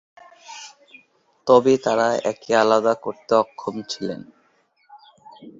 তবে 1.47 1.73
তারা 1.85 2.07
একে 2.31 2.51
আলাদা 2.55 2.93
করতে 3.03 3.31
অক্ষম 3.35 3.75
ছিলেন। 3.91 4.21